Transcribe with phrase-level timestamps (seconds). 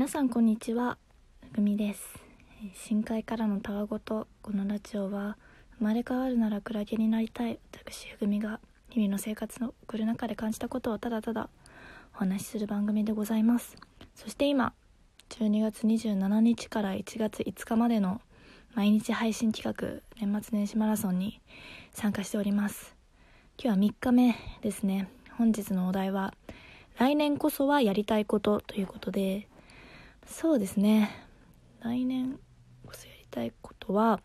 [0.00, 0.96] 皆さんこんにちは。
[1.52, 2.18] ふみです。
[2.72, 5.36] 深海からのたわごとこのラジオは
[5.76, 11.50] 生まれ変わるならクラゲになりたい私ふぐみが日々の生活の送る中で感じたことをただただ
[12.14, 13.76] お話しする番組でございます。
[14.14, 14.72] そして今
[15.28, 18.22] 12月27日から1月5日までの
[18.74, 21.42] 毎日配信企画年末年始マラソンに
[21.92, 22.96] 参加しております。
[23.62, 25.10] 今日は3日目ですね。
[25.36, 26.32] 本日のお題は
[26.96, 29.46] 来年こそはやりたいことということで
[30.30, 31.10] そうですね。
[31.80, 32.38] 来年
[32.86, 34.20] こそやりたいことは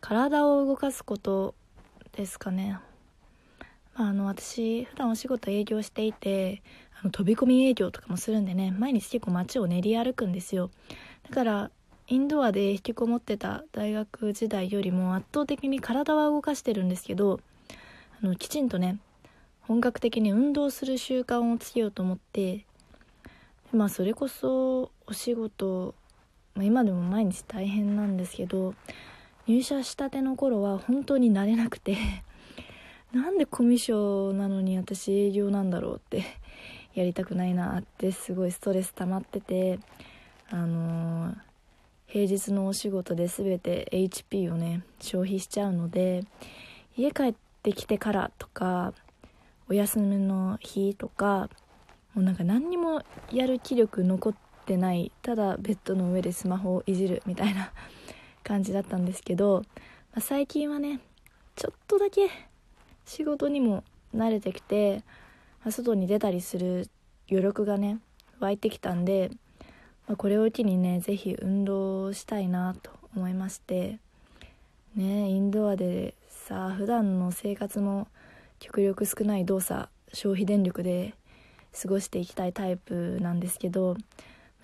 [0.00, 1.54] 体を動かすこと
[2.12, 2.78] ですかね、
[3.94, 6.62] まあ、あの私普段お仕事営業していて
[7.00, 10.70] あの飛び込み営業とかもするんでね毎日結構街を練り歩くんですよ。
[11.28, 11.70] だから
[12.08, 17.40] インドアで引きこもってた大学時代よりも圧倒的に体は動かしてるんですけど
[18.22, 18.98] あのきちんとね
[19.60, 22.64] 本格的に運動する習慣をつけようと思って
[23.72, 25.94] まあそれこそお仕事、
[26.54, 28.74] まあ、今でも毎日大変なんですけど
[29.46, 31.96] 入社したての頃は本当に慣れなくて
[33.12, 36.24] なんでコミュ障なのに私営業なんだろうって
[36.94, 39.78] やりたくないなってすごいストレス溜まってて
[40.50, 41.36] あのー、
[42.06, 46.24] 平日のお仕事で全て HP をね消費しちゃうので
[46.96, 48.92] 家帰ってきてからとか
[49.68, 51.48] お休みの日とか
[52.14, 57.72] もうなんか何にもやる気力残ってないただベッドの上でスマホをいじるみたいな
[58.42, 59.62] 感じだったんですけど、
[60.12, 61.00] まあ、最近はね
[61.54, 62.30] ちょっとだけ
[63.04, 65.04] 仕事にも慣れてきて、
[65.62, 66.88] まあ、外に出たりする
[67.28, 67.98] 余力がね
[68.40, 69.30] 湧いてきたんで、
[70.08, 73.98] まあ、これを機にね是非運動したいなと思いまして
[74.96, 78.08] ねインドアでさ普段の生活も
[78.58, 81.14] 極力少ない動作消費電力で
[81.80, 83.96] 過ごしていきたいタイプなんですけど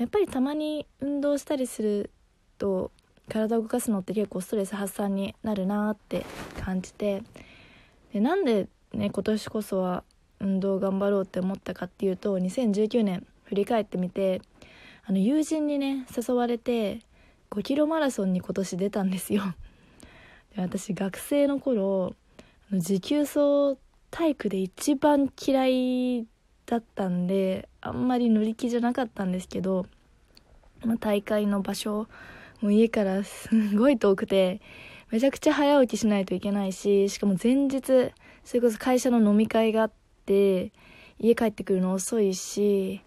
[0.00, 2.10] やっぱりたまに運動したりする
[2.56, 2.90] と
[3.28, 6.24] 体を動かすのって結構ストレス発散になるなって
[6.58, 7.22] 感じて
[8.14, 10.02] でなんでね今年こそは
[10.40, 14.40] 運動頑張ろうって思ったかっていうと2019年振り返ってみて
[15.04, 17.00] あの友人にね誘われて
[17.50, 19.42] 5キロマラソンに今年出たんですよ。
[20.56, 22.14] で私学生の頃
[22.72, 23.78] 持久走
[24.10, 26.26] 体育で一番嫌い
[26.70, 29.86] だったんであんまり乗り気じゃなかったんですけど、
[30.84, 32.06] まあ、大会の場所
[32.60, 34.60] もう家からすごい遠くて
[35.10, 38.12] めちゃくちゃ早起きしないといけないししかも前日
[38.44, 39.92] それこそ会社の飲み会があっ
[40.26, 40.70] て
[41.18, 43.02] 家帰ってくるの遅いし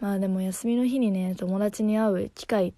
[0.00, 2.74] まあでも休みの日にね友達に会う機会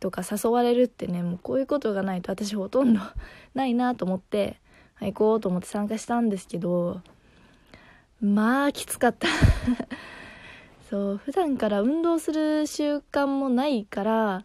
[0.00, 3.00] とか誘われるってねもうこういうことがないと私ほとんど
[3.54, 4.58] ないなと思って
[4.96, 7.00] はい行こうと思って参加したんですけど
[8.24, 9.28] まあきつかった。
[10.88, 14.44] そう普段から運動する習慣もないから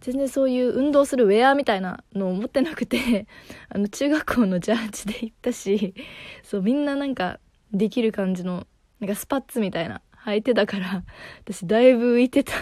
[0.00, 3.26] 全然そういう運動するウェアみたいなのを持ってなくて
[3.70, 5.94] あの中学校のジャージで行ったし
[6.42, 7.38] そうみんななんか
[7.72, 8.66] できる感じの
[9.00, 11.04] なんかスパッツみたいな履いてたから
[11.40, 12.52] 私だいぶ浮いてた。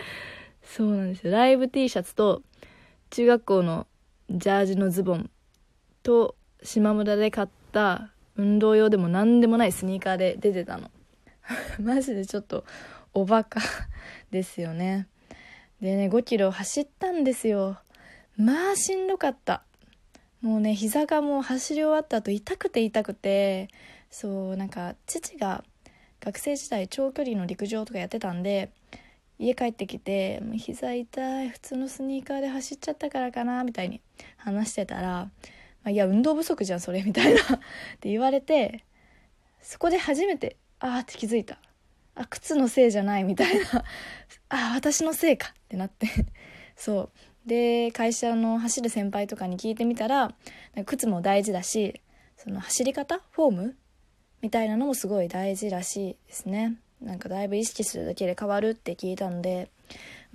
[0.62, 1.32] そうなんですよ。
[1.32, 2.42] ライブ T シャツと
[3.10, 3.86] 中学校の
[4.30, 5.30] ジャージのズボン
[6.02, 10.90] と島村で買った運動用でも何でもないスニーカーで出てたの。
[11.80, 12.64] マジでちょっと
[13.12, 13.60] おバカ
[14.30, 15.08] ですよね。
[15.82, 17.78] でね5キロ走ったんですよ。
[18.36, 19.62] まあしんどかった。
[20.40, 23.68] もうね膝がもう走り終わった後痛くて痛くて。
[24.10, 25.64] そうなんか父が
[26.20, 28.70] 学生時代長距離の陸上とかやってたんで
[29.38, 34.00] 家帰ってきて「もう膝痛い普通のスニーカーで走っちゃったからかな」みたいに
[34.36, 35.30] 話してたら
[35.90, 37.40] いや運動不足じゃんそれみたいな。
[37.40, 37.44] っ
[38.00, 38.84] て言われて
[39.60, 41.58] そこで初めてああって気づいた。
[42.14, 43.84] あ靴のせいじゃないみたいな。
[44.48, 45.48] あ私のせいか。
[45.50, 46.08] ってなって。
[46.76, 47.10] そう。
[47.46, 50.34] で会社の走る先輩とかに聞いてみたら
[50.84, 52.02] 靴も大事だし
[52.36, 53.76] その走り方フォーム
[54.42, 56.76] みたいなのもすごい大事らしいですね。
[57.00, 59.70] なんかだいぶ意識するだけで変わるって聞いたんで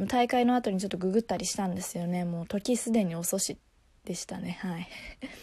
[0.07, 2.25] 大会の後にちょっとググったりしたんですよね。
[2.25, 3.57] もう時すでに遅し
[4.05, 4.57] でしたね。
[4.61, 4.87] はい。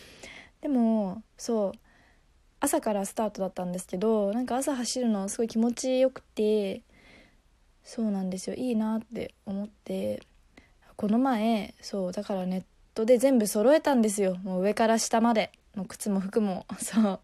[0.60, 1.78] でもそう
[2.60, 6.82] 朝からスタートだったんですけどなんか朝走るのすごい気持ちよくて
[7.82, 8.56] そうなんですよ。
[8.56, 10.22] いいなって思って
[10.96, 12.64] この前そうだからネッ
[12.94, 14.36] トで全部揃えたんですよ。
[14.36, 15.52] もう上から下まで。
[15.76, 16.66] の靴も服も。
[16.78, 17.20] そう。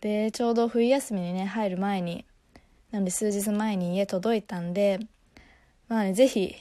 [0.00, 2.24] でちょうど冬休みにね入る前に
[2.90, 4.98] なんで数日前に家届いたんで
[5.88, 6.56] まあね是非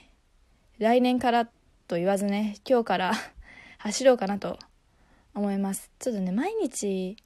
[0.77, 1.45] 来年から
[1.87, 3.13] と言わずね今日から
[3.83, 4.59] 走ろうかなと
[5.33, 5.89] 思います。
[5.97, 7.17] ちょっとね毎日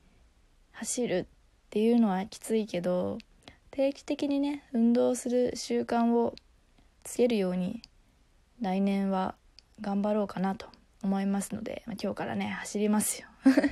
[0.72, 1.26] 走るっ
[1.70, 3.18] ていうのはきついけど
[3.72, 6.34] 定期的にね運動する習慣を
[7.04, 7.82] つけるように
[8.62, 9.36] 来年は
[9.82, 10.68] 頑張ろうかなと
[11.04, 13.28] 思いますので、まあ、今日からね走りますよ。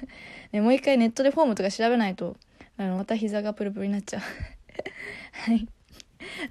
[0.52, 2.36] ね、もう一回ネットでフォームとか調べないと
[2.76, 4.22] あのまた膝がプルプルになっちゃう。
[5.50, 5.70] はい。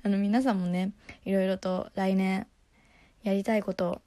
[0.03, 0.93] あの皆さんもね
[1.27, 2.47] いろいろと来年
[3.23, 4.01] やりたいこと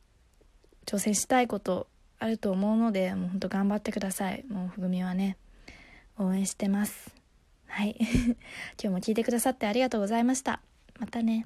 [0.87, 1.87] 挑戦したいこと
[2.19, 4.43] あると思うのでもうほんと頑張ってください。
[4.49, 5.37] もうふぐみはね
[6.17, 7.13] 応援してます。
[7.67, 7.95] はい。
[8.81, 10.61] 今日も聞いてくださってありがとうございました。
[10.99, 11.45] またね。